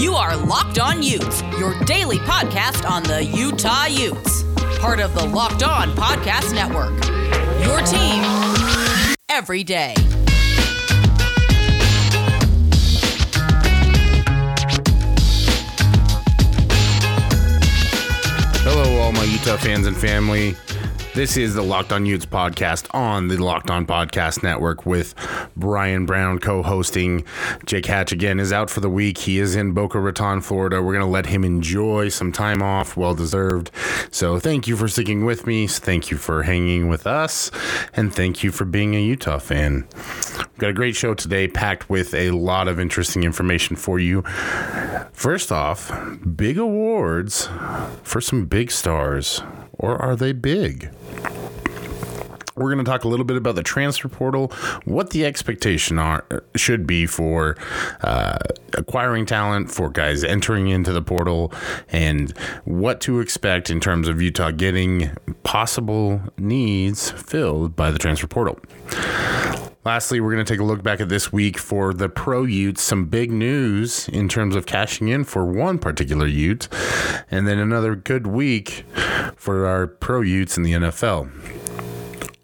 [0.00, 4.44] You are Locked On Utes, your daily podcast on the Utah Utes.
[4.78, 7.04] Part of the Locked On Podcast Network.
[7.62, 8.24] Your team
[9.28, 9.92] every day.
[18.62, 20.56] Hello, all my Utah fans and family.
[21.12, 25.12] This is the Locked On Utes podcast on the Locked On Podcast Network with
[25.56, 27.24] Brian Brown co hosting.
[27.66, 29.18] Jake Hatch again is out for the week.
[29.18, 30.80] He is in Boca Raton, Florida.
[30.80, 33.72] We're going to let him enjoy some time off, well deserved.
[34.12, 35.66] So thank you for sticking with me.
[35.66, 37.50] Thank you for hanging with us.
[37.92, 39.88] And thank you for being a Utah fan.
[40.38, 44.22] We've got a great show today packed with a lot of interesting information for you.
[45.12, 45.90] First off,
[46.36, 47.48] big awards
[48.04, 49.42] for some big stars.
[49.80, 50.90] Or are they big?
[52.54, 54.48] We're going to talk a little bit about the transfer portal,
[54.84, 57.56] what the expectation are should be for
[58.02, 58.36] uh,
[58.74, 61.54] acquiring talent, for guys entering into the portal,
[61.88, 65.10] and what to expect in terms of Utah getting
[65.42, 68.60] possible needs filled by the transfer portal.
[69.82, 72.82] Lastly, we're going to take a look back at this week for the pro Utes.
[72.82, 76.68] Some big news in terms of cashing in for one particular Ute,
[77.30, 78.84] and then another good week
[79.36, 81.30] for our pro Utes in the NFL.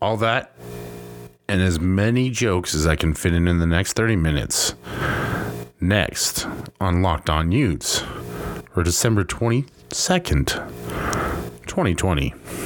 [0.01, 0.57] All that
[1.49, 4.75] and as many jokes as I can fit in in the next 30 minutes.
[5.79, 6.47] Next
[6.81, 8.03] on Locked On Utes
[8.73, 10.47] for December 22nd,
[11.67, 12.66] 2020.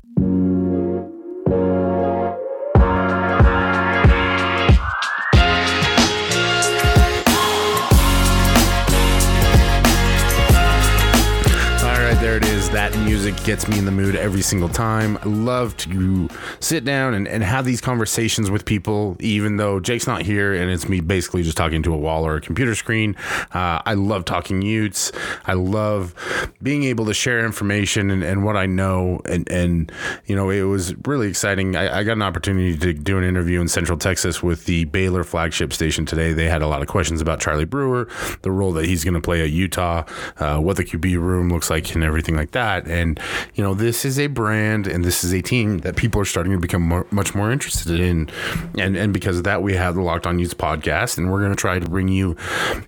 [13.22, 15.18] Music gets me in the mood every single time.
[15.18, 20.06] I love to sit down and, and have these conversations with people, even though Jake's
[20.06, 23.14] not here and it's me basically just talking to a wall or a computer screen.
[23.52, 25.12] Uh, I love talking Utes.
[25.44, 26.14] I love
[26.62, 29.20] being able to share information and, and what I know.
[29.26, 29.92] And, and,
[30.24, 31.76] you know, it was really exciting.
[31.76, 35.24] I, I got an opportunity to do an interview in Central Texas with the Baylor
[35.24, 36.32] flagship station today.
[36.32, 38.08] They had a lot of questions about Charlie Brewer,
[38.40, 40.04] the role that he's going to play at Utah,
[40.38, 42.86] uh, what the QB room looks like, and everything like that.
[42.86, 43.09] And,
[43.54, 46.52] you know, this is a brand and this is a team that people are starting
[46.52, 48.30] to become more, much more interested in.
[48.78, 51.52] And, and because of that, we have the Locked On Utes podcast, and we're going
[51.52, 52.34] to try to bring you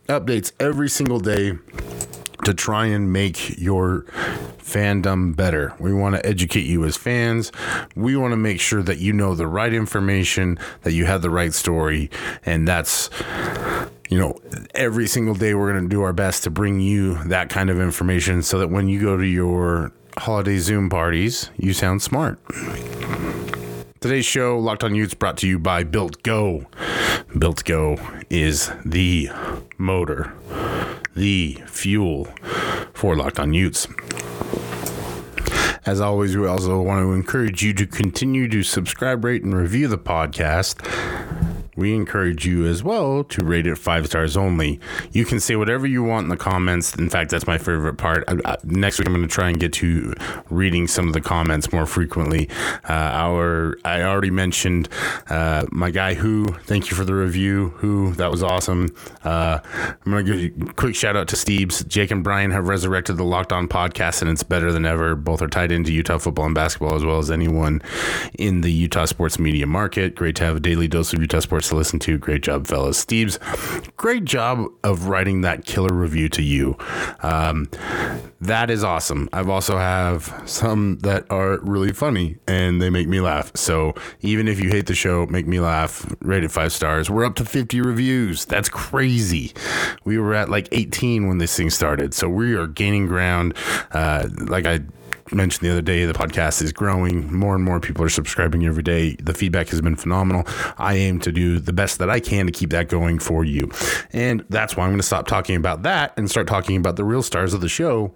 [0.08, 1.52] updates every single day
[2.44, 4.02] to try and make your
[4.58, 5.74] fandom better.
[5.78, 7.52] We want to educate you as fans.
[7.94, 11.30] We want to make sure that you know the right information, that you have the
[11.30, 12.10] right story,
[12.44, 13.10] and that's
[14.12, 14.36] you know,
[14.74, 17.80] every single day we're going to do our best to bring you that kind of
[17.80, 22.38] information so that when you go to your holiday Zoom parties, you sound smart.
[24.00, 26.66] Today's show, Locked on Utes, brought to you by Built Go.
[27.38, 27.98] Built Go
[28.30, 29.30] is the
[29.78, 30.32] motor,
[31.14, 32.28] the fuel
[32.92, 33.86] for Locked on Utes.
[35.84, 39.88] As always, we also want to encourage you to continue to subscribe, rate, and review
[39.88, 40.80] the podcast
[41.76, 44.78] we encourage you as well to rate it five stars only.
[45.12, 46.94] You can say whatever you want in the comments.
[46.94, 48.24] In fact, that's my favorite part.
[48.28, 50.14] I, I, next week, I'm going to try and get to
[50.50, 52.48] reading some of the comments more frequently.
[52.88, 54.88] Uh, our I already mentioned
[55.28, 56.46] uh, my guy who.
[56.64, 57.70] Thank you for the review.
[57.76, 58.94] Who that was awesome.
[59.24, 61.86] Uh, I'm going to give a quick shout out to Steves.
[61.86, 65.14] Jake and Brian have resurrected the Locked On podcast, and it's better than ever.
[65.14, 67.80] Both are tied into Utah football and basketball as well as anyone
[68.38, 70.14] in the Utah sports media market.
[70.14, 72.18] Great to have a daily dose of Utah sports to listen to.
[72.18, 72.98] Great job, fellas.
[72.98, 73.38] Steve's
[73.96, 76.76] great job of writing that killer review to you.
[77.22, 77.68] Um,
[78.40, 79.28] that is awesome.
[79.32, 83.52] I've also have some that are really funny and they make me laugh.
[83.54, 86.12] So even if you hate the show, make me laugh.
[86.20, 87.08] Rate it five stars.
[87.08, 88.44] We're up to 50 reviews.
[88.44, 89.52] That's crazy.
[90.04, 92.14] We were at like 18 when this thing started.
[92.14, 93.54] So we are gaining ground.
[93.92, 94.80] Uh, like I
[95.34, 97.32] mentioned the other day, the podcast is growing.
[97.32, 99.16] More and more people are subscribing every day.
[99.16, 100.44] The feedback has been phenomenal.
[100.78, 103.70] I aim to do the best that I can to keep that going for you.
[104.12, 107.04] And that's why I'm going to stop talking about that and start talking about the
[107.04, 108.14] real stars of the show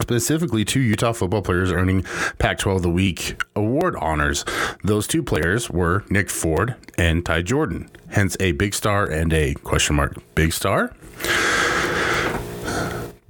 [0.00, 2.04] specifically two Utah football players earning
[2.38, 4.44] Pac 12 of the Week award honors.
[4.82, 9.54] Those two players were Nick Ford and Ty Jordan, hence a big star and a
[9.54, 10.94] question mark big star.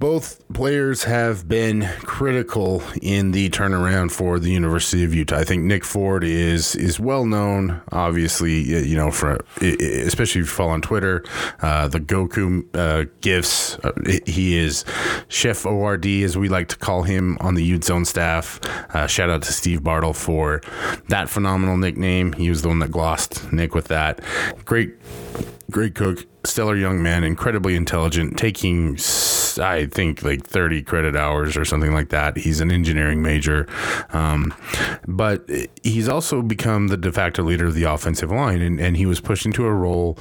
[0.01, 5.37] Both players have been critical in the turnaround for the University of Utah.
[5.37, 10.51] I think Nick Ford is is well known, obviously, you know, for especially if you
[10.51, 11.23] follow on Twitter,
[11.61, 13.77] uh, the Goku uh, gifts.
[13.83, 13.91] Uh,
[14.25, 14.85] he is
[15.27, 18.59] Chef ORD, as we like to call him on the Ute Zone staff.
[18.95, 20.61] Uh, shout out to Steve Bartle for
[21.09, 22.33] that phenomenal nickname.
[22.33, 24.19] He was the one that glossed Nick with that.
[24.65, 24.95] Great,
[25.69, 28.97] great cook, stellar young man, incredibly intelligent, taking
[29.59, 32.37] I think like 30 credit hours or something like that.
[32.37, 33.67] He's an engineering major,
[34.11, 34.53] um,
[35.07, 35.49] but
[35.83, 39.19] he's also become the de facto leader of the offensive line, and, and he was
[39.19, 40.17] pushed into a role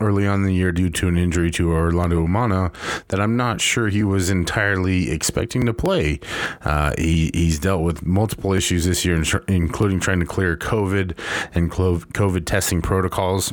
[0.00, 2.72] early on in the year due to an injury to Orlando Umana
[3.08, 6.20] that I'm not sure he was entirely expecting to play.
[6.64, 11.18] Uh, he, he's dealt with multiple issues this year, including trying to clear COVID
[11.54, 13.52] and COVID testing protocols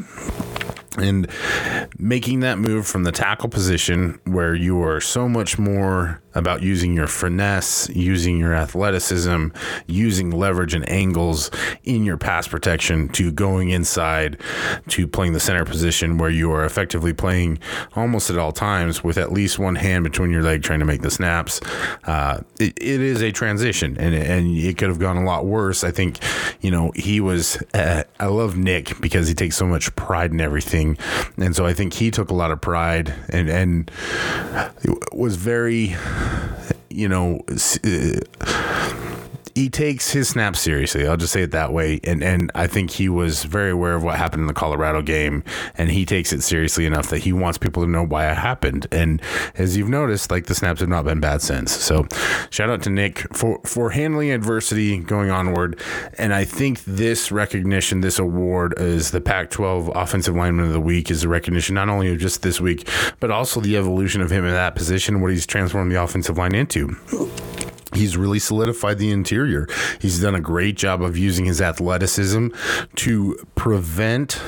[0.98, 1.30] and
[1.98, 6.94] making that move from the tackle position where you are so much more about using
[6.94, 9.48] your finesse, using your athleticism,
[9.88, 11.50] using leverage and angles
[11.84, 14.40] in your pass protection to going inside
[14.90, 17.58] to playing the center position where you are effectively playing
[17.96, 21.02] almost at all times with at least one hand between your leg trying to make
[21.02, 21.62] the snaps.
[22.04, 25.84] Uh, it, it is a transition and, and it could have gone a lot worse.
[25.84, 26.20] I think,
[26.62, 30.42] you know, he was, uh, I love Nick because he takes so much pride in
[30.42, 30.98] everything.
[31.38, 33.92] And so I think he took a lot of pride and, and
[35.14, 35.96] was very
[36.90, 38.20] you know, uh,
[39.56, 41.08] he takes his snaps seriously.
[41.08, 42.02] I'll just say it that way.
[42.04, 45.46] And and I think he was very aware of what happened in the Colorado game,
[45.78, 48.86] and he takes it seriously enough that he wants people to know why it happened.
[48.92, 49.22] And
[49.56, 51.72] as you've noticed, like the snaps have not been bad since.
[51.72, 52.06] So
[52.50, 55.80] shout out to Nick for for handling adversity going onward.
[56.18, 61.10] And I think this recognition, this award, is the Pac-12 Offensive Lineman of the Week,
[61.10, 62.90] is a recognition not only of just this week,
[63.22, 66.54] but also the evolution of him in that position, what he's transformed the offensive line
[66.54, 66.98] into
[67.96, 69.68] he's really solidified the interior.
[70.00, 72.50] He's done a great job of using his athleticism
[72.96, 74.42] to prevent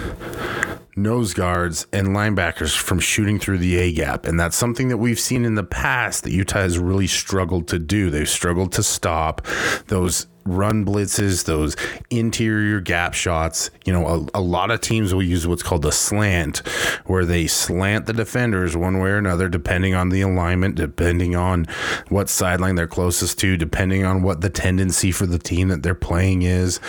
[0.95, 4.25] nose guards and linebackers from shooting through the A gap.
[4.25, 7.79] And that's something that we've seen in the past that Utah has really struggled to
[7.79, 8.09] do.
[8.09, 9.45] They've struggled to stop
[9.87, 11.75] those run blitzes, those
[12.09, 13.69] interior gap shots.
[13.85, 16.59] You know, a, a, lot of teams will use what's called a slant,
[17.05, 21.65] where they slant the defenders one way or another, depending on the alignment, depending on
[22.09, 25.95] what sideline they're closest to, depending on what the tendency for the team that they're
[25.95, 26.79] playing is.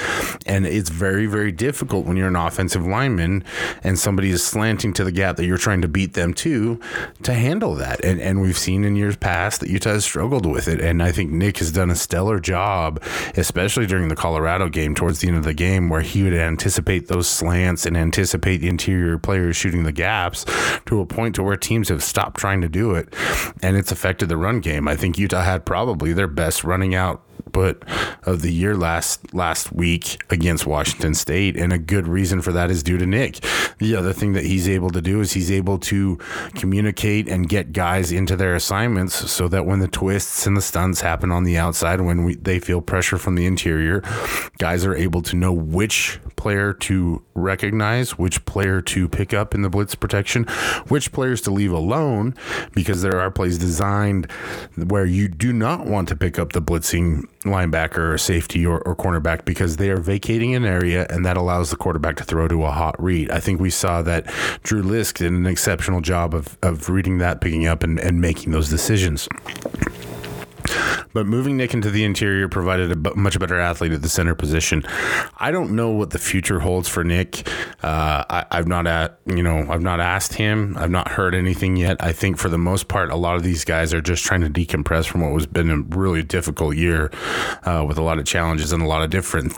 [0.47, 3.45] And it's very, very difficult when you're an offensive lineman
[3.83, 6.81] and somebody is slanting to the gap that you're trying to beat them to
[7.23, 8.05] to handle that.
[8.05, 10.81] And, and we've seen in years past that Utah has struggled with it.
[10.81, 13.03] And I think Nick has done a stellar job,
[13.53, 17.29] during the Colorado game towards the end of the game, where he would anticipate those
[17.29, 20.45] slants and anticipate the interior players shooting the gaps
[20.87, 23.15] to a point to where teams have stopped trying to do it,
[23.63, 24.89] and it's affected the run game.
[24.89, 27.83] I think Utah had probably their best running out output
[28.25, 32.71] of the year last last week against Washington State, and a good reason for that
[32.71, 33.41] is due to Nick.
[33.79, 36.19] The other thing that he's able to do is he's able to
[36.55, 41.01] communicate and get guys into their assignments so that when the twists and the stunts
[41.01, 44.03] happen on the outside, when we, they feel pressure from the interior,
[44.59, 49.63] guys are able to know which player to recognize, which player to pick up in
[49.63, 50.45] the blitz protection,
[50.89, 52.35] which players to leave alone,
[52.73, 54.31] because there are plays designed
[54.77, 58.97] where you do not want to pick up the blitzing linebacker or safety or, or
[58.97, 62.65] cornerback because they are vacating an area and that allows the quarterback to throw to
[62.65, 63.31] a hot read.
[63.31, 64.27] I think we saw that
[64.63, 68.53] Drew Lisk did an exceptional job of, of reading that, picking up, and, and making
[68.53, 69.29] those decisions.
[71.13, 74.85] But moving Nick into the interior provided a much better athlete at the center position.
[75.39, 77.49] I don't know what the future holds for Nick.
[77.83, 80.77] Uh, I, have not at you know I've not asked him.
[80.79, 81.97] I've not heard anything yet.
[82.01, 84.51] I think for the most part, a lot of these guys are just trying to
[84.51, 87.11] decompress from what was been a really difficult year
[87.65, 89.53] uh, with a lot of challenges and a lot of different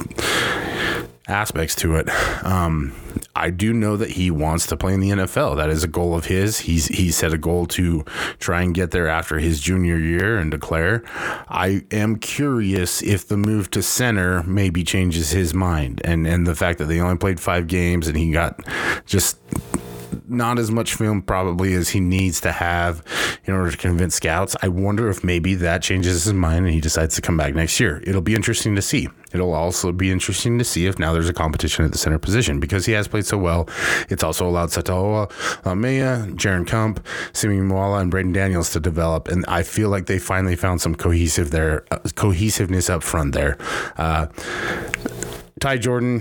[1.29, 2.09] aspects to it.
[2.45, 2.95] Um,
[3.37, 5.57] I do know that he wants to play in the NFL.
[5.57, 6.61] That is a goal of his.
[6.61, 8.05] He's he set a goal to
[8.39, 11.03] try and get there after his junior year and declare.
[11.49, 16.55] I am curious if the move to center maybe changes his mind and and the
[16.55, 18.61] fact that they only played five games and he got
[19.07, 19.39] just
[20.31, 23.03] not as much film probably as he needs to have
[23.45, 24.57] in order to convince scouts.
[24.63, 27.81] I wonder if maybe that changes his mind and he decides to come back next
[27.81, 28.03] year.
[28.07, 29.09] It'll be interesting to see.
[29.33, 32.61] It'll also be interesting to see if now there's a competition at the center position
[32.61, 33.69] because he has played so well.
[34.09, 35.31] It's also allowed Sataoa,
[35.63, 39.29] Laumea, Jaren Kump, Simi Moala, and Braeden Daniels to develop.
[39.29, 43.57] And I feel like they finally found some cohesive there, uh, cohesiveness up front there.
[43.97, 44.27] Uh,
[45.61, 46.21] Ty Jordan,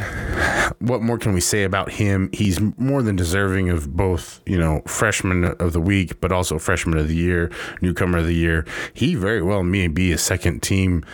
[0.79, 2.29] what more can we say about him?
[2.33, 6.97] He's more than deserving of both, you know, freshman of the week, but also freshman
[6.97, 7.49] of the year,
[7.81, 8.65] newcomer of the year.
[8.93, 11.05] He very well may be a second team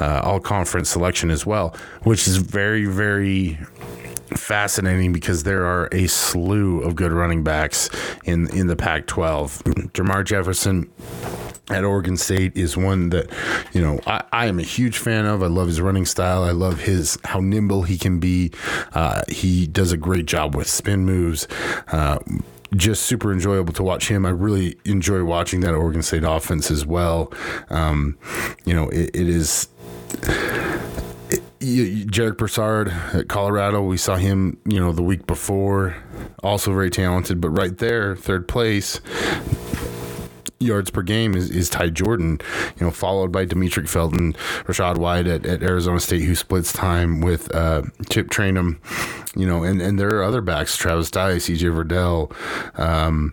[0.00, 3.58] uh, all conference selection as well, which is very, very
[4.28, 7.90] fascinating because there are a slew of good running backs
[8.24, 9.62] in in the Pac-12.
[9.92, 10.90] Jermar Jefferson
[11.70, 13.30] at Oregon State is one that,
[13.72, 15.42] you know, I, I, am a huge fan of.
[15.42, 16.42] I love his running style.
[16.42, 18.52] I love his how nimble he can be.
[18.92, 21.48] Uh, he does a great job with spin moves.
[21.90, 22.18] Uh,
[22.76, 24.26] just super enjoyable to watch him.
[24.26, 27.32] I really enjoy watching that Oregon State offense as well.
[27.70, 28.18] Um,
[28.64, 29.68] you know, it, it is.
[31.64, 35.96] Jarek Broussard at Colorado, we saw him, you know, the week before,
[36.42, 39.00] also very talented, but right there, third place,
[40.58, 42.40] yards per game is, is Ty Jordan,
[42.78, 47.20] you know, followed by Demetric Felton, Rachaad White at, at Arizona State, who splits time
[47.20, 48.78] with uh, Chip Trayanum,
[49.36, 53.32] you know, and, and there are other backs, Travis Dye, CJ Verdell, um,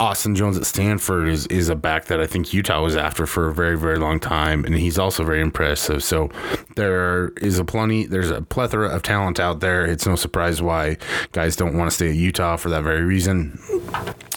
[0.00, 3.48] Austin Jones at Stanford is is a back that I think Utah was after for
[3.48, 6.02] a very very long time, and he's also very impressive.
[6.02, 6.30] So
[6.74, 9.84] there is a plenty, there's a plethora of talent out there.
[9.84, 10.96] It's no surprise why
[11.32, 13.58] guys don't want to stay at Utah for that very reason.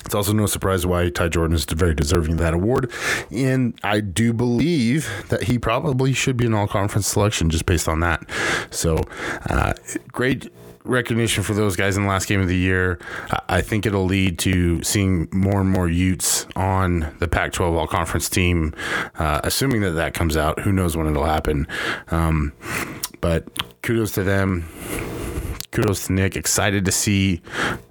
[0.06, 2.92] It's also no surprise why Ty Jordan is very deserving of that award.
[3.32, 7.88] And I do believe that he probably should be an all conference selection just based
[7.88, 8.30] on that.
[8.70, 9.00] So,
[9.50, 9.74] uh,
[10.12, 10.52] great
[10.84, 13.00] recognition for those guys in the last game of the year.
[13.50, 17.88] I think it'll lead to seeing more and more Utes on the Pac 12 all
[17.88, 18.74] conference team,
[19.16, 20.60] uh, assuming that that comes out.
[20.60, 21.68] Who knows when it'll happen?
[22.10, 22.54] Um,
[23.22, 23.48] but
[23.82, 24.68] kudos to them
[25.74, 26.36] kudos to Nick.
[26.36, 27.42] Excited to see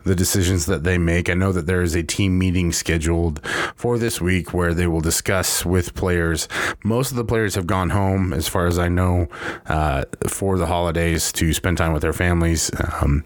[0.04, 1.28] the decisions that they make.
[1.28, 5.00] I know that there is a team meeting scheduled for this week where they will
[5.00, 6.48] discuss with players.
[6.84, 9.28] Most of the players have gone home, as far as I know,
[9.66, 12.70] uh, for the holidays to spend time with their families.
[13.00, 13.24] Um,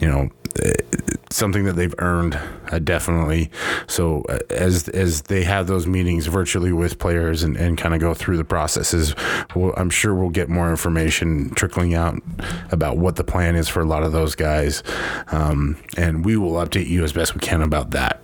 [0.00, 0.30] you know,
[1.30, 2.38] something that they've earned
[2.70, 3.50] uh, definitely.
[3.86, 8.00] So uh, as as they have those meetings virtually with players and, and kind of
[8.00, 9.14] go through the processes,
[9.54, 12.20] we'll, I'm sure we'll get more information trickling out
[12.70, 14.82] about what the plan is for a lot of those guys,
[15.28, 18.17] um, and we will update you as best we can about that.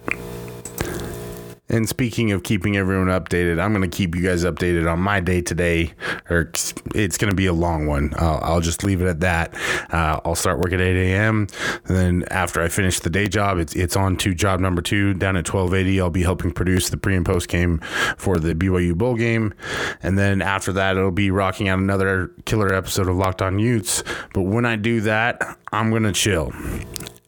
[1.68, 5.20] And speaking of keeping everyone updated, I'm going to keep you guys updated on my
[5.20, 5.94] day today,
[6.28, 6.50] or
[6.94, 8.12] it's going to be a long one.
[8.18, 9.54] I'll, I'll just leave it at that.
[9.90, 11.46] Uh, I'll start work at 8 a.m.
[11.84, 15.36] Then after I finish the day job, it's it's on to job number two down
[15.36, 16.00] at 1280.
[16.00, 17.78] I'll be helping produce the pre and post game
[18.18, 19.54] for the BYU bowl game,
[20.02, 24.04] and then after that, it'll be rocking out another killer episode of Locked On Utes.
[24.34, 25.40] But when I do that,
[25.72, 26.52] I'm going to chill.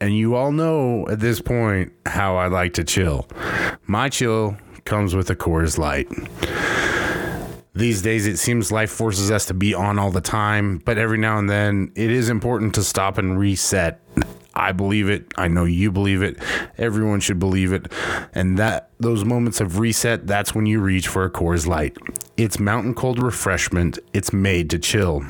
[0.01, 3.27] And you all know at this point how I like to chill.
[3.87, 6.09] My chill comes with a Coors Light.
[7.75, 11.19] These days, it seems life forces us to be on all the time, but every
[11.19, 14.01] now and then, it is important to stop and reset.
[14.55, 15.33] I believe it.
[15.37, 16.39] I know you believe it.
[16.79, 17.93] Everyone should believe it.
[18.33, 21.99] And that those moments of reset, that's when you reach for a Coors Light.
[22.39, 23.99] It's mountain cold refreshment.
[24.15, 25.23] It's made to chill.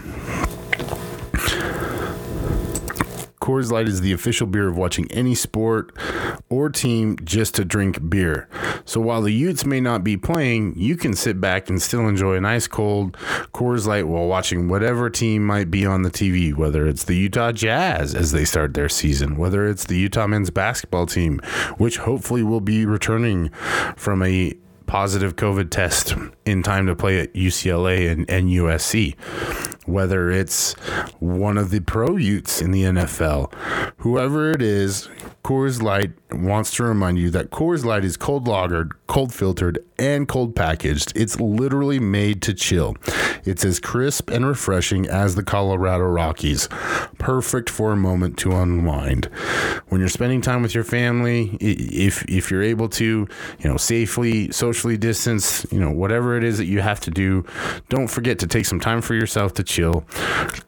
[3.47, 5.97] Coors Light is the official beer of watching any sport
[6.49, 8.49] or team just to drink beer.
[8.85, 12.35] So while the Utes may not be playing, you can sit back and still enjoy
[12.35, 13.17] an ice cold
[13.55, 17.53] Coors Light while watching whatever team might be on the TV, whether it's the Utah
[17.53, 21.38] Jazz as they start their season, whether it's the Utah men's basketball team,
[21.76, 23.50] which hopefully will be returning
[23.95, 24.55] from a
[24.87, 29.15] positive COVID test in time to play at UCLA and, and USC.
[29.87, 30.75] Whether it's
[31.21, 33.52] one of the pro Utes in the NFL,
[33.99, 35.09] whoever it is,
[35.45, 40.28] Coors Light wants to remind you that Coors Light is cold lagered, cold filtered, and
[40.28, 41.12] cold packaged.
[41.16, 42.97] It's literally made to chill.
[43.45, 46.68] It's as crisp and refreshing as the Colorado Rockies.
[47.18, 49.26] Perfect for a moment to unwind.
[49.88, 53.04] When you're spending time with your family, if if you're able to,
[53.59, 57.45] you know, safely socially distance, you know, whatever it is that you have to do,
[57.88, 60.02] don't forget to take some time for yourself to chill.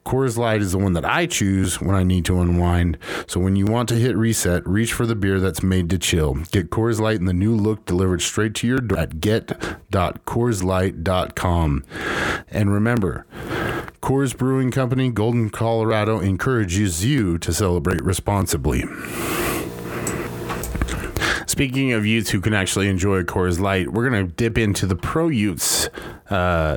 [0.07, 2.97] Coors Light is the one that I choose when I need to unwind.
[3.27, 6.35] So when you want to hit reset, reach for the beer that's made to chill.
[6.51, 11.85] Get Coors Light in the new look delivered straight to your door at get.coorslight.com.
[12.51, 13.25] And remember,
[14.03, 18.85] Coors Brewing Company, Golden, Colorado encourages you to celebrate responsibly.
[21.47, 24.97] Speaking of Utes who can actually enjoy Coors Light, we're going to dip into the
[24.97, 25.89] pro Utes
[26.29, 26.77] uh,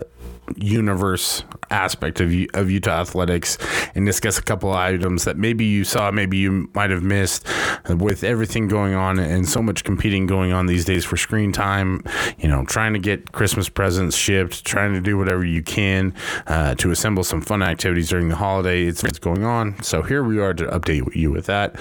[0.56, 3.58] universe aspect of of Utah athletics
[3.96, 7.48] and discuss a couple items that maybe you saw, maybe you might have missed.
[7.90, 12.04] With everything going on and so much competing going on these days for screen time,
[12.38, 16.14] you know, trying to get Christmas presents shipped, trying to do whatever you can
[16.48, 18.84] uh, to assemble some fun activities during the holiday.
[18.84, 19.82] It's, it's going on.
[19.84, 21.76] So here we are to update you with that.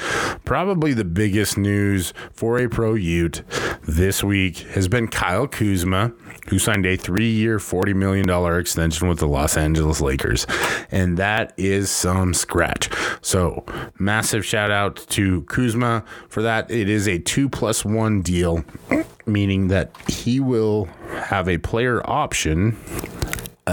[0.44, 3.42] Probably the biggest news for a pro Ute
[3.82, 6.12] this week has been Kyle Kuzma,
[6.48, 10.46] who signed a three-year, $40 million extension with the Los Angeles Lakers.
[10.90, 12.90] And that is some scratch.
[13.22, 13.64] So,
[13.98, 16.70] massive shout out to Kuzma for that.
[16.70, 18.64] It is a two plus one deal,
[19.26, 22.76] meaning that he will have a player option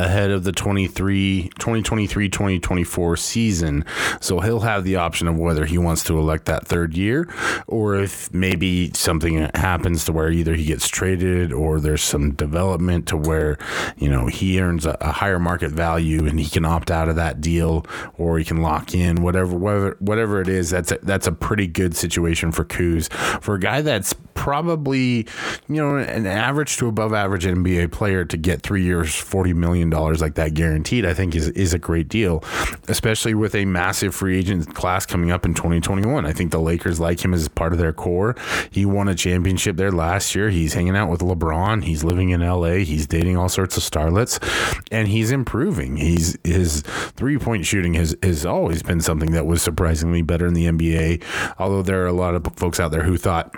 [0.03, 3.85] ahead of the 23 2023 2024 season.
[4.21, 7.27] So he'll have the option of whether he wants to elect that third year
[7.67, 13.07] or if maybe something happens to where either he gets traded or there's some development
[13.07, 13.57] to where
[13.97, 17.15] you know he earns a, a higher market value and he can opt out of
[17.15, 17.85] that deal
[18.17, 20.69] or he can lock in whatever whatever whatever it is.
[20.69, 23.11] That's a, that's a pretty good situation for Kuz.
[23.41, 25.27] For a guy that's probably
[25.67, 29.89] you know an average to above average NBA player to get 3 years 40 million
[29.89, 32.43] dollars like that guaranteed I think is is a great deal
[32.87, 36.99] especially with a massive free agent class coming up in 2021 I think the Lakers
[36.99, 38.35] like him as part of their core.
[38.69, 40.49] He won a championship there last year.
[40.51, 41.83] He's hanging out with LeBron.
[41.83, 44.39] He's living in LA he's dating all sorts of starlets
[44.91, 45.97] and he's improving.
[45.97, 50.53] He's his three point shooting has has always been something that was surprisingly better in
[50.53, 51.23] the NBA
[51.57, 53.55] although there are a lot of folks out there who thought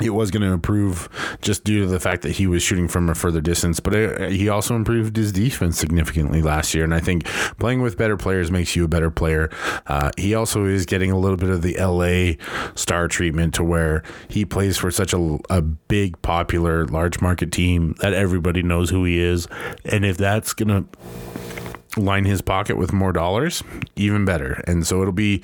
[0.00, 1.08] it was going to improve
[1.40, 4.32] just due to the fact that he was shooting from a further distance, but it,
[4.32, 6.82] he also improved his defense significantly last year.
[6.82, 7.26] And I think
[7.58, 9.50] playing with better players makes you a better player.
[9.86, 12.42] Uh, he also is getting a little bit of the LA
[12.74, 17.94] star treatment to where he plays for such a, a big, popular, large market team
[18.00, 19.46] that everybody knows who he is.
[19.84, 20.98] And if that's going to
[21.96, 23.62] line his pocket with more dollars,
[23.96, 24.62] even better.
[24.66, 25.38] And so it'll be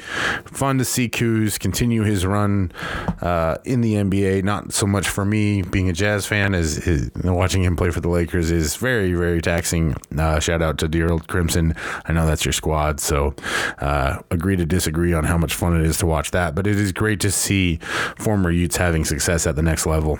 [0.44, 2.72] fun to see Kuz continue his run
[3.20, 4.44] uh, in the NBA.
[4.44, 8.00] Not so much for me being a Jazz fan as, as watching him play for
[8.00, 9.96] the Lakers is very, very taxing.
[10.16, 11.74] Uh, shout out to dear old Crimson.
[12.04, 13.34] I know that's your squad, so
[13.78, 16.54] uh, agree to disagree on how much fun it is to watch that.
[16.54, 17.76] But it is great to see
[18.18, 20.18] former Utes having success at the next level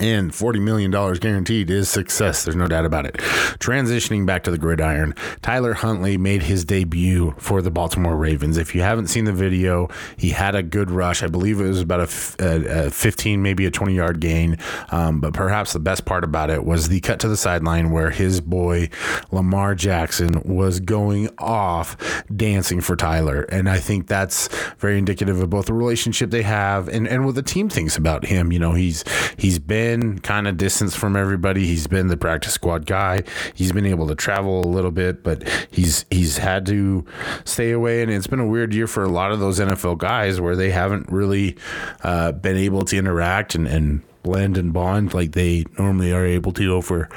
[0.00, 2.44] and $40 million guaranteed is success.
[2.44, 3.14] There's no doubt about it.
[3.58, 8.56] Transitioning back to the gridiron, Tyler Huntley made his debut for the Baltimore Ravens.
[8.56, 11.22] If you haven't seen the video, he had a good rush.
[11.22, 14.56] I believe it was about a, a, a 15, maybe a 20 yard gain.
[14.90, 18.10] Um, but perhaps the best part about it was the cut to the sideline where
[18.10, 18.88] his boy
[19.30, 23.42] Lamar Jackson was going off dancing for Tyler.
[23.42, 27.34] And I think that's very indicative of both the relationship they have and, and what
[27.34, 28.50] the team thinks about him.
[28.50, 29.04] You know, he's
[29.36, 31.66] he's been been kind of distance from everybody.
[31.66, 33.24] He's been the practice squad guy.
[33.54, 37.04] He's been able to travel a little bit, but he's he's had to
[37.44, 38.02] stay away.
[38.02, 40.70] And it's been a weird year for a lot of those NFL guys where they
[40.70, 41.56] haven't really
[42.04, 46.52] uh, been able to interact and, and blend and bond like they normally are able
[46.52, 47.08] to over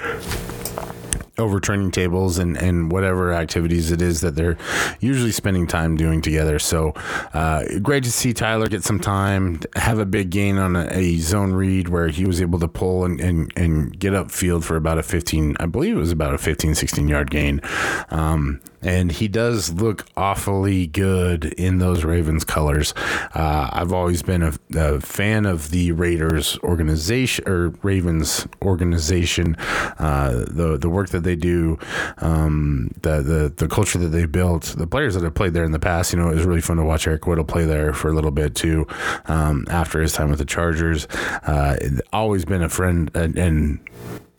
[1.37, 4.57] over training tables and, and whatever activities it is that they're
[4.99, 6.59] usually spending time doing together.
[6.59, 6.93] So
[7.33, 11.17] uh, great to see Tyler get some time, have a big gain on a, a,
[11.17, 14.99] zone read where he was able to pull and, and, and get upfield for about
[14.99, 17.61] a 15, I believe it was about a 15, 16 yard gain.
[18.09, 22.93] Um, and he does look awfully good in those Ravens colors.
[23.33, 29.55] Uh, I've always been a, a, fan of the Raiders organization or Ravens organization,
[29.99, 31.77] uh, the the work that they do,
[32.19, 35.71] um, the the the culture that they built, the players that have played there in
[35.71, 36.13] the past.
[36.13, 38.31] You know, it was really fun to watch Eric Weddle play there for a little
[38.31, 38.88] bit too,
[39.25, 41.07] um, after his time with the Chargers.
[41.45, 41.77] Uh,
[42.12, 43.79] always been a friend and, and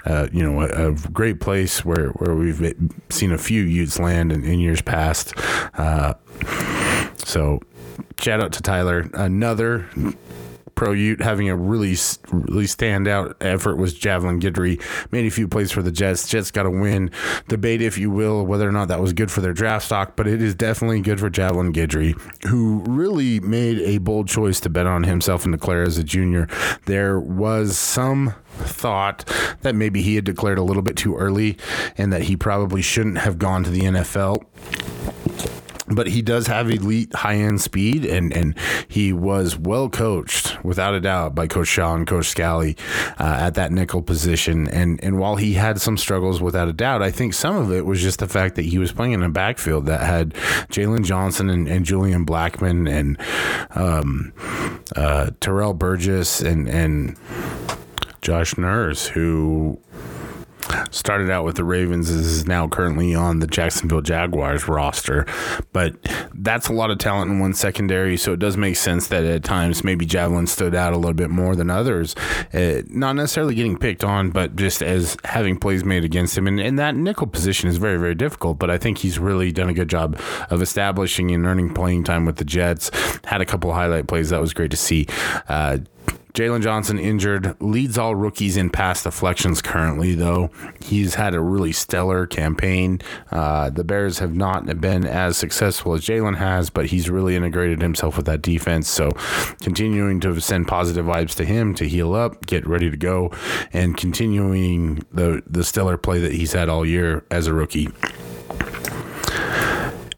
[0.04, 2.74] uh, you know, a, a, great place where, where we've
[3.08, 5.32] seen a few Utes land in, in years past.
[5.74, 6.14] Uh,
[7.16, 7.60] so,
[8.18, 9.08] shout out to Tyler.
[9.14, 9.88] Another
[10.74, 11.96] pro Ute having a really
[12.32, 14.80] really standout effort was Javelin Guidry.
[15.12, 16.28] Made a few plays for the Jets.
[16.28, 17.10] Jets got a win.
[17.48, 20.26] Debate, if you will, whether or not that was good for their draft stock, but
[20.26, 24.86] it is definitely good for Javelin Guidry, who really made a bold choice to bet
[24.86, 26.48] on himself and declare as a junior.
[26.86, 29.24] There was some thought
[29.62, 31.56] that maybe he had declared a little bit too early
[31.96, 34.44] and that he probably shouldn't have gone to the NFL
[35.88, 40.94] but he does have elite high end speed, and, and he was well coached, without
[40.94, 42.78] a doubt, by Coach Shaw and Coach Scalley
[43.18, 44.68] uh, at that nickel position.
[44.68, 47.84] And and while he had some struggles, without a doubt, I think some of it
[47.84, 50.34] was just the fact that he was playing in a backfield that had
[50.70, 53.18] Jaylon Johnson and, and Julian Blackmon and
[53.76, 54.32] um,
[54.96, 57.16] uh, Terrell Burgess and and
[58.22, 59.78] Josh Nurse, who
[60.90, 65.26] started out with the Ravens is now currently on the Jacksonville Jaguars roster.
[65.72, 65.96] But
[66.34, 69.44] that's a lot of talent in one secondary, so it does make sense that at
[69.44, 72.14] times maybe Javelin stood out a little bit more than others.
[72.52, 76.46] Uh, not necessarily getting picked on, but just as having plays made against him.
[76.46, 79.68] And, and that nickel position is very, very difficult, but I think he's really done
[79.68, 82.90] a good job of establishing and earning playing time with the Jets.
[83.24, 85.06] Had a couple highlight plays that was great to see.
[85.48, 85.78] Uh,
[86.34, 90.50] Jaylon Johnson injured, leads all rookies in pass deflections currently, though.
[90.82, 93.00] He's had a really stellar campaign.
[93.30, 97.80] Uh, the Bears have not been as successful as Jaylon has, but he's really integrated
[97.80, 98.88] himself with that defense.
[98.88, 99.12] So
[99.60, 103.30] continuing to send positive vibes to him to heal up, get ready to go,
[103.72, 107.86] and continuing the, the stellar play that he's had all year as a rookie.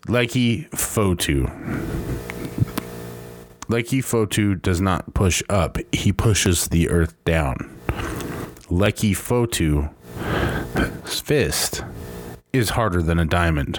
[0.08, 1.44] Leki Fotu.
[3.68, 7.56] Leki Fotu does not push up, he pushes the earth down.
[8.68, 9.90] Leki Fotu's
[11.20, 11.82] fist
[12.52, 13.76] is harder than a diamond.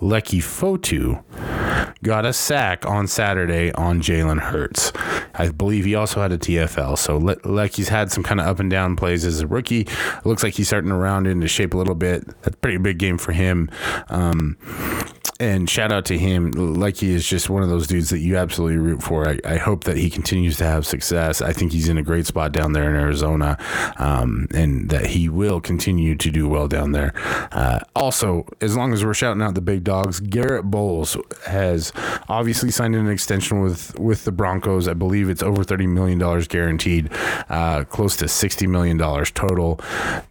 [0.00, 1.22] Leki Fotu
[2.02, 4.92] got a sack on Saturday on Jalen Hurts.
[5.34, 6.98] I believe he also had a TFL.
[6.98, 9.82] So Leki's had some kind of up and down plays as a rookie.
[9.82, 12.26] It looks like he's starting to round into shape a little bit.
[12.42, 13.70] That's a pretty big game for him.
[14.08, 14.56] Um,
[15.42, 16.52] and shout out to him.
[16.52, 19.28] Like he is just one of those dudes that you absolutely root for.
[19.28, 21.42] I, I, hope that he continues to have success.
[21.42, 23.58] I think he's in a great spot down there in Arizona,
[23.96, 27.12] um, and that he will continue to do well down there.
[27.50, 31.92] Uh, also, as long as we're shouting out the big dogs, Garrett Bolles has
[32.28, 34.86] obviously signed an extension with with the Broncos.
[34.86, 37.10] I believe it's over thirty million dollars guaranteed,
[37.48, 39.80] uh, close to sixty million dollars total.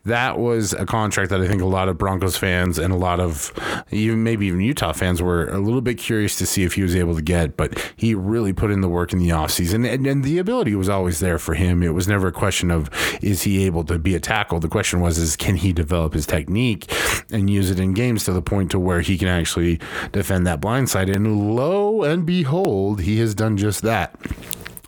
[0.06, 3.20] That was a contract that I think a lot of Broncos fans and a lot
[3.20, 3.52] of
[3.92, 6.96] even maybe even Utah fans were a little bit curious to see if he was
[6.96, 9.92] able to get, but he really put in the work in the offseason.
[9.92, 11.82] And, and the ability was always there for him.
[11.82, 12.88] It was never a question of
[13.20, 14.60] is he able to be a tackle?
[14.60, 16.94] The question was is can he develop his technique
[17.32, 19.80] and use it in games to the point to where he can actually
[20.12, 21.10] defend that blind side.
[21.10, 24.16] And lo and behold, he has done just that.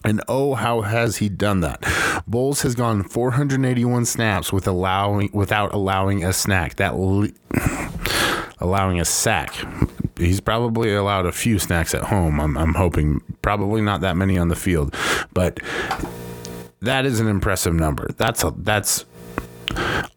[0.06, 1.84] And oh, how has he done that?
[2.28, 6.76] Bolles has gone 481 snaps with allowing without allowing a snack.
[6.76, 6.94] That
[8.60, 9.56] allowing a sack
[10.18, 12.40] he's probably allowed a few snacks at home.
[12.40, 14.96] I'm, I'm hoping probably not that many on the field,
[15.34, 15.60] but
[16.82, 18.10] that is an impressive number.
[18.18, 19.06] That's a that's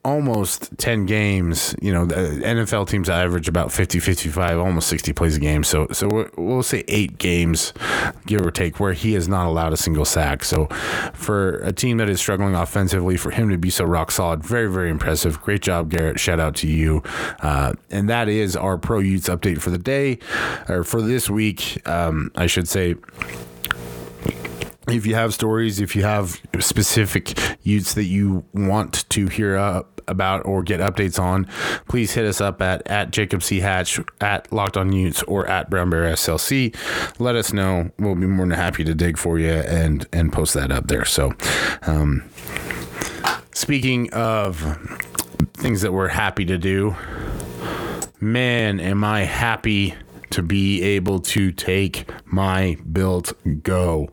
[0.05, 5.37] almost 10 games you know the nfl teams average about 50 55 almost 60 plays
[5.37, 5.65] a game.
[5.65, 7.73] So so we'll say eight games
[8.27, 10.45] give or take where he has not allowed a single sack.
[10.45, 10.67] So
[11.13, 14.71] for a team that is struggling offensively for him to be so rock solid very
[14.71, 15.41] very impressive.
[15.43, 16.21] Great job garrett.
[16.21, 17.03] Shout out to you.
[17.41, 20.19] Uh, and that is our pro utes update for the day
[20.69, 21.87] or for this week.
[21.87, 22.95] Um, i should say
[24.89, 30.01] if you have stories, if you have specific Utes that you want to hear up
[30.09, 31.47] about or get updates on,
[31.89, 33.61] please hit us up at, at Jacob C.
[33.61, 36.75] Hatch, at Locked On Utes, or at Brown Bear SLC.
[37.19, 37.91] Let us know.
[37.99, 41.05] We'll be more than happy to dig for you and, and post that up there.
[41.05, 41.33] So,
[41.83, 42.29] um,
[43.53, 44.79] speaking of
[45.55, 46.95] things that we're happy to do,
[48.21, 49.95] man, am I happy
[50.37, 54.11] to be able to take my Built Go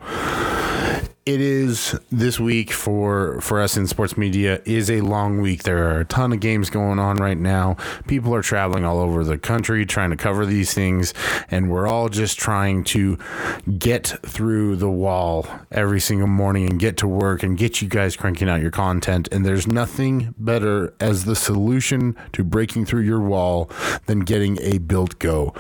[1.26, 5.64] it is this week for for us in sports media is a long week.
[5.64, 7.78] There are a ton of games going on right now.
[8.08, 11.14] People are traveling all over the country trying to cover these things,
[11.50, 13.18] and we're all just trying to
[13.78, 18.18] get through the wall every single morning and get to work and get you guys
[18.18, 19.30] cranking out your content.
[19.32, 23.72] And there's nothing better as the solution to breaking through your wall
[24.08, 25.54] than getting a Built Go.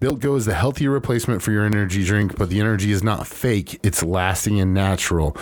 [0.00, 3.26] Built Go is the healthier replacement for your energy drink, but the energy is not
[3.26, 3.78] fake.
[3.82, 5.36] It's lasting and natural.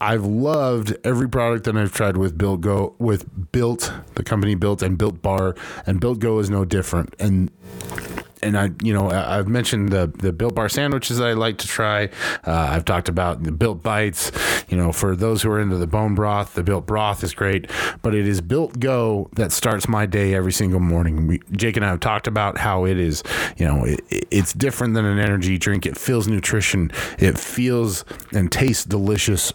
[0.00, 3.22] I've loved every product that I've tried with Built Go, with
[3.52, 5.54] Built, the company Built, and Built Bar,
[5.86, 7.14] and Built Go is no different.
[7.18, 7.50] And
[8.42, 11.66] and I, you know, I've mentioned the the Built Bar sandwiches that I like to
[11.66, 12.04] try.
[12.46, 14.30] Uh, I've talked about the Built Bites.
[14.68, 17.70] You know, for those who are into the bone broth, the Built Broth is great.
[18.02, 21.26] But it is Built Go that starts my day every single morning.
[21.26, 23.22] We, Jake and I have talked about how it is.
[23.56, 25.86] You know, it, it's different than an energy drink.
[25.86, 26.90] It feels nutrition.
[27.18, 29.52] It feels and tastes delicious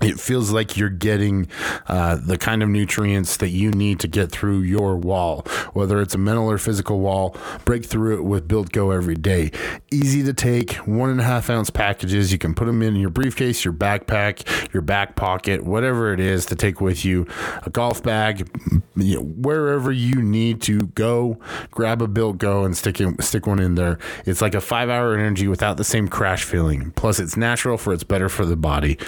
[0.00, 1.48] it feels like you're getting
[1.88, 5.40] uh, the kind of nutrients that you need to get through your wall,
[5.72, 7.36] whether it's a mental or physical wall.
[7.64, 9.50] Break through it with Built Go every day.
[9.90, 12.30] Easy to take, one and a half ounce packages.
[12.30, 16.46] You can put them in your briefcase, your backpack, your back pocket, whatever it is
[16.46, 17.26] to take with you.
[17.64, 18.48] A golf bag,
[18.96, 21.38] you know, wherever you need to go.
[21.70, 23.98] Grab a Built Go and stick it, stick one in there.
[24.26, 26.92] It's like a five hour energy without the same crash feeling.
[26.92, 28.98] Plus, it's natural for it's better for the body.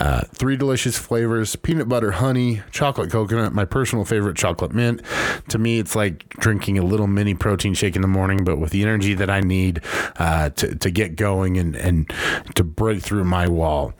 [0.00, 5.02] Uh, uh, three delicious flavors peanut butter, honey, chocolate coconut, my personal favorite, chocolate mint.
[5.48, 8.70] To me, it's like drinking a little mini protein shake in the morning, but with
[8.70, 9.80] the energy that I need
[10.16, 12.08] uh, to, to get going and, and
[12.54, 13.92] to break through my wall.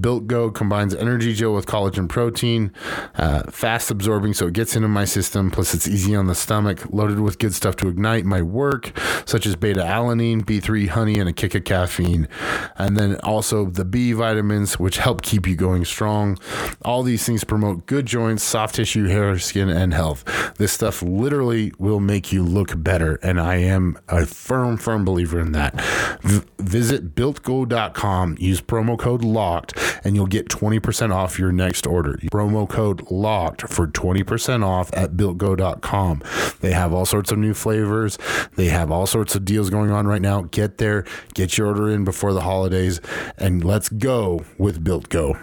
[0.00, 2.72] Built Go combines energy gel with collagen protein,
[3.16, 5.50] uh, fast absorbing, so it gets into my system.
[5.50, 8.92] Plus, it's easy on the stomach, loaded with good stuff to ignite my work,
[9.24, 12.28] such as beta alanine, B3 honey, and a kick of caffeine.
[12.76, 16.38] And then also the B vitamins, which help keep you going strong.
[16.82, 20.24] All these things promote good joints, soft tissue, hair, skin, and health.
[20.56, 23.16] This stuff literally will make you look better.
[23.22, 25.80] And I am a firm, firm believer in that.
[26.22, 32.18] V- visit builtgo.com, use promo code LOCKED, and you'll get 20% off your next order.
[32.32, 36.22] Promo code LOCKED for 20% off at builtgo.com.
[36.60, 38.18] They have all sorts of new flavors,
[38.56, 40.42] they have all sorts of deals going on right now.
[40.42, 43.00] Get there, get your order in before the holidays,
[43.36, 45.36] and let's go with Built Go.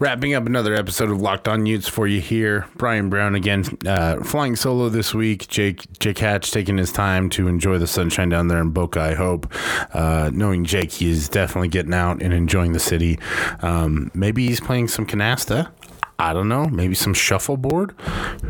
[0.00, 2.66] Wrapping up another episode of Locked On Utes for you here.
[2.76, 5.46] Brian Brown again, uh, flying solo this week.
[5.48, 8.98] Jake Jake Hatch taking his time to enjoy the sunshine down there in Boca.
[8.98, 9.52] I hope,
[9.92, 13.18] uh, knowing Jake, he is definitely getting out and enjoying the city.
[13.60, 15.70] Um, maybe he's playing some canasta.
[16.18, 16.64] I don't know.
[16.66, 17.92] Maybe some shuffleboard.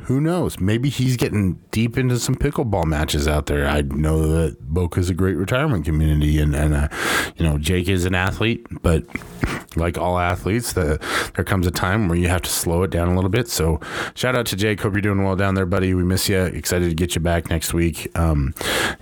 [0.05, 0.61] Who knows?
[0.61, 3.67] Maybe he's getting deep into some pickleball matches out there.
[3.67, 6.89] I know that Boca is a great retirement community, and and uh,
[7.37, 9.05] you know Jake is an athlete, but
[9.77, 10.99] like all athletes, the,
[11.35, 13.49] there comes a time where you have to slow it down a little bit.
[13.49, 13.81] So
[14.15, 14.81] shout out to Jake.
[14.81, 15.95] Hope you're doing well down there, buddy.
[15.95, 16.39] We miss you.
[16.39, 18.11] Excited to get you back next week.
[18.19, 18.55] Um,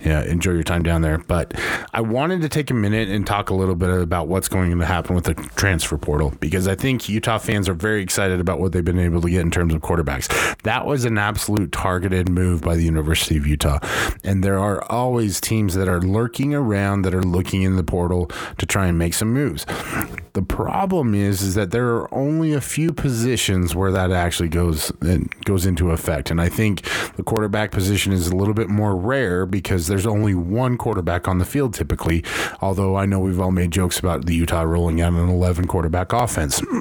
[0.03, 1.17] yeah, enjoy your time down there.
[1.17, 1.53] But
[1.93, 4.85] I wanted to take a minute and talk a little bit about what's going to
[4.85, 8.71] happen with the transfer portal because I think Utah fans are very excited about what
[8.71, 10.27] they've been able to get in terms of quarterbacks.
[10.63, 13.79] That was an absolute targeted move by the University of Utah.
[14.23, 18.27] And there are always teams that are lurking around that are looking in the portal
[18.57, 19.65] to try and make some moves.
[20.33, 24.91] The problem is is that there are only a few positions where that actually goes
[24.99, 26.29] and goes into effect.
[26.29, 26.81] And I think
[27.15, 31.37] the quarterback position is a little bit more rare because there's only one quarterback on
[31.37, 32.25] the field typically.
[32.59, 36.11] Although I know we've all made jokes about the Utah rolling out an 11 quarterback
[36.11, 36.61] offense.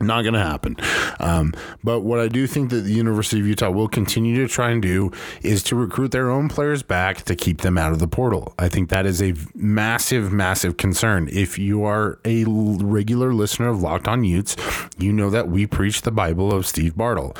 [0.00, 0.76] Not going to happen.
[1.20, 4.70] Um, but what I do think that the University of Utah will continue to try
[4.70, 5.12] and do
[5.42, 8.54] is to recruit their own players back to keep them out of the portal.
[8.58, 11.28] I think that is a massive, massive concern.
[11.32, 12.44] If you are a
[12.94, 14.56] regular listener of Locked On Utes,
[14.96, 17.36] you know that we preach the Bible of Steve Bartle.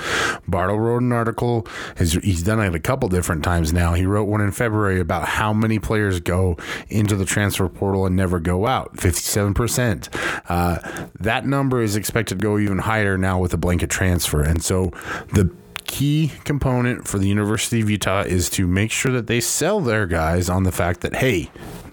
[0.48, 1.66] Bartle wrote an article.
[1.96, 3.94] he's done it a couple different times now.
[3.94, 6.56] He wrote one in February about how many players go
[6.88, 10.08] into the transfer portal and never go out 57%.
[10.48, 14.42] Uh, that number is expected to go even higher now with a blanket transfer.
[14.42, 14.90] And so
[15.32, 15.54] the
[15.94, 20.06] key component for the University of Utah is to make sure that they sell their
[20.06, 21.48] guys on the fact that, hey,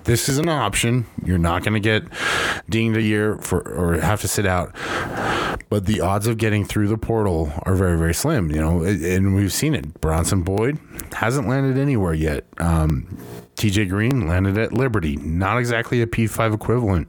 [0.06, 1.06] this is an option.
[1.24, 2.06] You're not going to get
[2.68, 4.74] dinged a year for or have to sit out.
[5.70, 9.36] But the odds of getting through the portal are very, very slim, you know, and
[9.36, 10.02] we've seen it.
[10.02, 10.80] Bronson Boyd
[11.14, 12.46] hasn't landed anywhere yet.
[12.58, 13.06] Um,
[13.56, 17.08] TJ Green landed at Liberty, not exactly a P5 equivalent.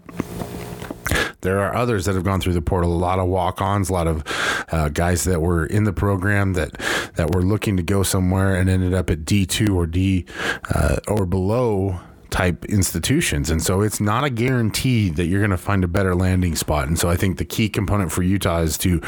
[1.43, 2.93] There are others that have gone through the portal.
[2.93, 4.25] A lot of walk-ons, a lot of
[4.73, 6.73] uh, guys that were in the program that
[7.17, 10.25] that were looking to go somewhere and ended up at D two or D
[10.75, 12.01] uh, or below
[12.31, 13.51] type institutions.
[13.51, 16.89] And so it's not a guarantee that you're going to find a better landing spot.
[16.89, 19.01] And so I think the key component for Utah is to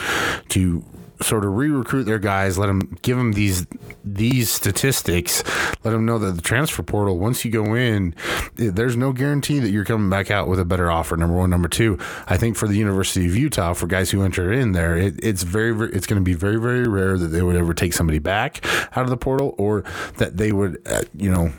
[0.51, 0.85] to
[1.25, 3.67] sort of re-recruit their guys, let them give them these
[4.05, 5.43] these statistics,
[5.83, 8.15] let them know that the transfer portal once you go in,
[8.57, 11.17] there's no guarantee that you're coming back out with a better offer.
[11.17, 14.53] Number one, number two, I think for the University of Utah, for guys who enter
[14.53, 17.43] in there, it, it's very, very it's going to be very very rare that they
[17.43, 18.65] would ever take somebody back
[18.97, 19.85] out of the portal or
[20.19, 21.53] that they would, uh, you know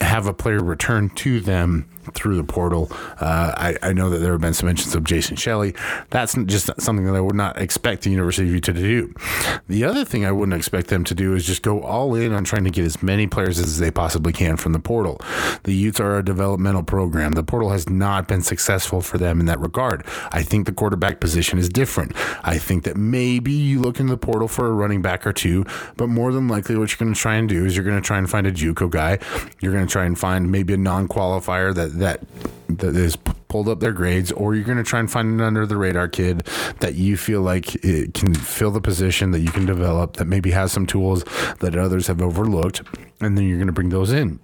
[0.00, 2.88] have a player return to them through the portal.
[3.20, 5.74] Uh, I, I, know that there have been some mentions of Jason Shelley.
[6.10, 9.14] That's just something that I would not expect the University of Utah to do.
[9.68, 12.44] The other thing I wouldn't expect them to do is just go all in on
[12.44, 15.20] trying to get as many players as they possibly can from the portal.
[15.64, 17.32] The Utes are a developmental program.
[17.32, 20.04] The portal has not been successful for them in that regard.
[20.30, 22.12] I think the quarterback position is different.
[22.44, 25.64] I think that maybe you look in the portal for a running back or two,
[25.96, 28.06] but more than likely, what you're going to try and do is you're going to
[28.06, 29.18] try and find a JUCO guy.
[29.60, 32.20] You're going to try and find maybe a non-qualifier that that
[32.68, 33.16] that is
[33.48, 36.08] pulled up their grades, or you're going to try and find an under the radar
[36.08, 36.46] kid
[36.80, 40.50] that you feel like it can fill the position that you can develop that maybe
[40.50, 41.24] has some tools
[41.60, 42.82] that others have overlooked,
[43.20, 44.38] and then you're going to bring those in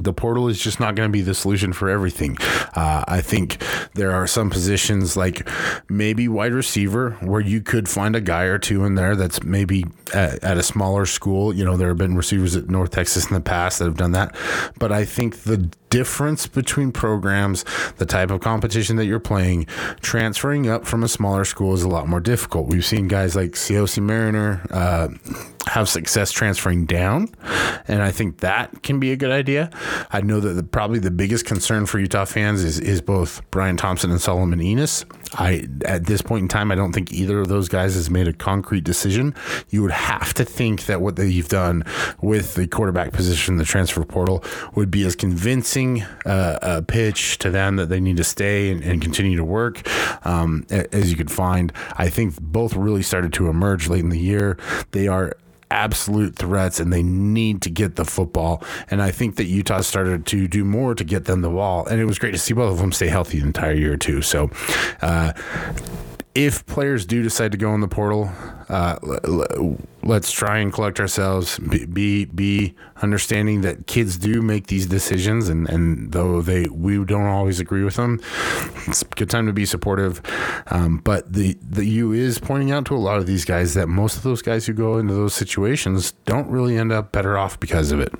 [0.00, 2.36] the portal is just not going to be the solution for everything.
[2.74, 3.62] Uh, I think
[3.94, 5.48] there are some positions like
[5.88, 9.84] maybe wide receiver where you could find a guy or two in there that's maybe
[10.14, 11.54] at, at, a smaller school.
[11.54, 14.12] You know, there have been receivers at North Texas in the past that have done
[14.12, 14.34] that.
[14.78, 17.64] But I think the difference between programs,
[17.96, 19.66] the type of competition that you're playing,
[20.00, 22.68] transferring up from a smaller school is a lot more difficult.
[22.68, 25.08] We've seen guys like COC Mariner, uh,
[25.66, 27.28] have success transferring down,
[27.86, 29.70] and I think that can be a good idea.
[30.10, 33.76] I know that the, probably the biggest concern for Utah fans is is both Bryan
[33.76, 35.04] Thompson and Solomon Enis.
[35.34, 38.28] I at this point in time, I don't think either of those guys has made
[38.28, 39.34] a concrete decision.
[39.70, 41.84] You would have to think that what they've done
[42.20, 44.42] with the quarterback position, the transfer portal,
[44.74, 48.82] would be as convincing uh, a pitch to them that they need to stay and,
[48.82, 49.86] and continue to work
[50.26, 51.72] um, as you could find.
[51.96, 54.58] I think both really started to emerge late in the year.
[54.92, 55.36] They are
[55.70, 58.62] absolute threats and they need to get the football.
[58.90, 61.86] And I think that Utah started to do more to get them the ball.
[61.86, 64.22] And it was great to see both of them stay healthy the entire year, too.
[64.22, 64.50] So,
[65.02, 65.32] uh,
[66.34, 68.30] if players do decide to go in the portal,
[68.68, 68.96] uh,
[70.02, 71.58] let's try and collect ourselves.
[71.58, 77.04] Be, be, be understanding that kids do make these decisions, and, and though they we
[77.04, 78.20] don't always agree with them,
[78.86, 80.20] it's a good time to be supportive.
[80.68, 83.88] Um, but the the U is pointing out to a lot of these guys that
[83.88, 87.58] most of those guys who go into those situations don't really end up better off
[87.58, 88.12] because of it.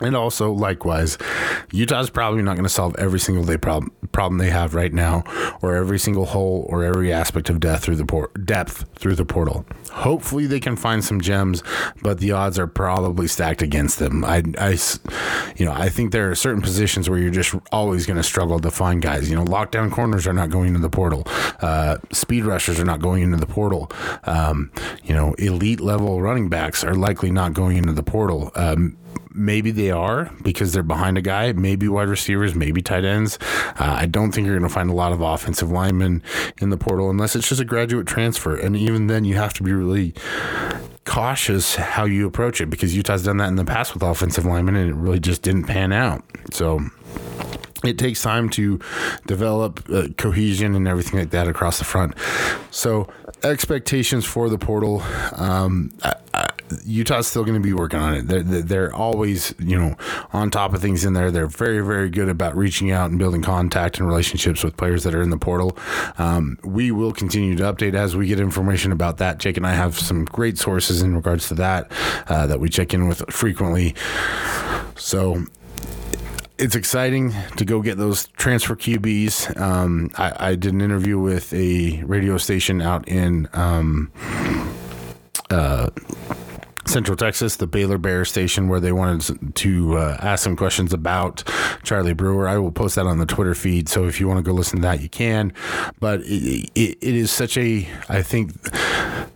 [0.00, 1.16] And also, likewise,
[1.72, 5.24] Utah's probably not going to solve every single day problem problem they have right now,
[5.62, 9.24] or every single hole, or every aspect of depth through the port depth through the
[9.24, 9.64] portal.
[9.92, 11.62] Hopefully, they can find some gems,
[12.02, 14.22] but the odds are probably stacked against them.
[14.24, 14.76] I, I
[15.56, 18.60] you know, I think there are certain positions where you're just always going to struggle
[18.60, 19.30] to find guys.
[19.30, 21.22] You know, lockdown corners are not going into the portal.
[21.60, 23.90] Uh, speed rushers are not going into the portal.
[24.24, 24.70] Um,
[25.02, 28.52] you know, elite level running backs are likely not going into the portal.
[28.54, 28.98] Um,
[29.32, 31.52] maybe they are because they're behind a guy.
[31.52, 33.38] Maybe wide receivers, maybe tight ends.
[33.78, 36.22] Uh, I don't think you're going to find a lot of offensive linemen
[36.60, 38.56] in the portal unless it's just a graduate transfer.
[38.56, 40.14] And even then, you have to be really
[41.04, 44.76] cautious how you approach it because Utah's done that in the past with offensive linemen
[44.76, 46.22] and it really just didn't pan out.
[46.50, 46.80] So
[47.84, 48.80] it takes time to
[49.26, 52.14] develop uh, cohesion and everything like that across the front.
[52.70, 53.08] So
[53.42, 55.02] expectations for the portal,
[55.32, 56.14] um, I,
[56.84, 58.28] Utah's still going to be working on it.
[58.28, 59.96] They're, they're always, you know,
[60.32, 61.30] on top of things in there.
[61.30, 65.14] They're very, very good about reaching out and building contact and relationships with players that
[65.14, 65.76] are in the portal.
[66.18, 69.38] Um, we will continue to update as we get information about that.
[69.38, 71.90] Jake and I have some great sources in regards to that
[72.28, 73.94] uh, that we check in with frequently.
[74.96, 75.44] So
[76.58, 79.60] it's exciting to go get those transfer QBs.
[79.60, 84.10] Um, I, I, did an interview with a radio station out in um,
[85.50, 85.90] uh,
[86.96, 91.44] Central Texas, the Baylor Bear station, where they wanted to uh, ask some questions about
[91.82, 92.48] Charlie Brewer.
[92.48, 93.90] I will post that on the Twitter feed.
[93.90, 95.52] So if you want to go listen to that, you can.
[96.00, 98.54] But it, it, it is such a, I think,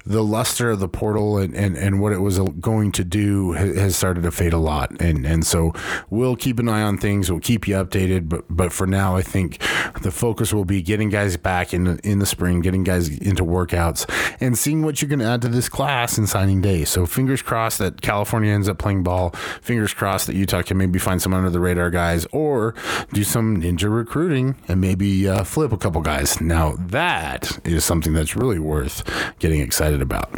[0.05, 3.97] the luster of the portal and, and, and what it was going to do has
[3.97, 4.91] started to fade a lot.
[5.01, 5.73] And and so
[6.09, 7.31] we'll keep an eye on things.
[7.31, 8.29] We'll keep you updated.
[8.29, 9.59] But but for now, I think
[10.03, 13.45] the focus will be getting guys back in the, in the spring, getting guys into
[13.45, 14.09] workouts,
[14.41, 16.85] and seeing what you can add to this class in signing day.
[16.85, 19.31] So fingers crossed that California ends up playing ball.
[19.63, 22.75] Fingers crossed that Utah can maybe find some under the radar guys or
[23.13, 26.41] do some ninja recruiting and maybe uh, flip a couple guys.
[26.41, 29.05] Now that is something that's really worth
[29.39, 30.31] getting excited excited about.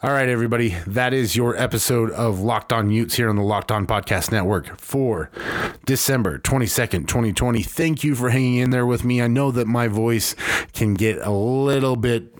[0.00, 3.72] All right, everybody, that is your episode of Locked On Utes here on the Locked
[3.72, 5.28] On Podcast Network for
[5.86, 7.62] December 22nd, 2020.
[7.64, 9.20] Thank you for hanging in there with me.
[9.20, 10.36] I know that my voice
[10.72, 12.32] can get a little bit,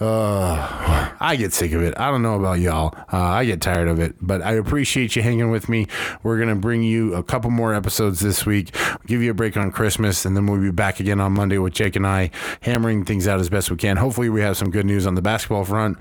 [0.00, 1.92] uh, I get sick of it.
[1.98, 2.94] I don't know about y'all.
[3.12, 5.88] Uh, I get tired of it, but I appreciate you hanging with me.
[6.22, 9.34] We're going to bring you a couple more episodes this week, we'll give you a
[9.34, 12.30] break on Christmas, and then we'll be back again on Monday with Jake and I
[12.62, 13.98] hammering things out as best we can.
[13.98, 16.00] Hopefully, we have some good news on the basketball front.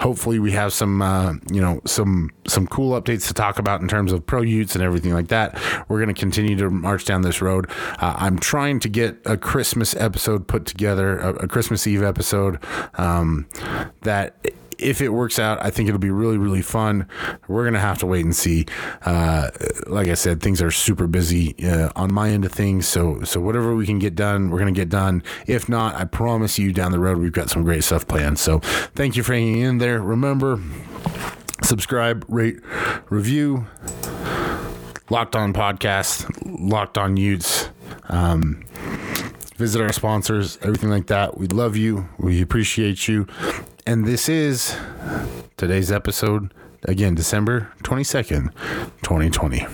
[0.00, 3.88] Hopefully, we have some, uh, you know, some some cool updates to talk about in
[3.88, 5.60] terms of pro Utes and everything like that.
[5.88, 7.70] We're going to continue to march down this road.
[7.98, 12.58] Uh, I'm trying to get a Christmas episode put together, a, a Christmas Eve episode
[12.94, 13.46] um,
[14.02, 14.36] that
[14.82, 17.06] if it works out, I think it'll be really, really fun.
[17.48, 18.66] We're going to have to wait and see.
[19.04, 19.50] Uh,
[19.86, 22.86] like I said, things are super busy uh, on my end of things.
[22.86, 25.22] So, so whatever we can get done, we're going to get done.
[25.46, 28.38] If not, I promise you down the road, we've got some great stuff planned.
[28.38, 28.58] So
[28.94, 30.00] thank you for hanging in there.
[30.00, 30.60] Remember,
[31.62, 32.60] subscribe, rate,
[33.08, 33.66] review.
[35.10, 37.68] Locked on podcast, locked on Utes.
[38.08, 38.64] Um,
[39.56, 41.36] visit our sponsors, everything like that.
[41.36, 42.08] We love you.
[42.18, 43.26] We appreciate you.
[43.84, 44.76] And this is
[45.56, 48.52] today's episode, again, December 22nd,
[49.02, 49.66] 2020.